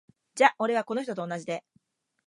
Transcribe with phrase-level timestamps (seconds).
[0.33, 1.63] じゃ俺は、この人と同じで。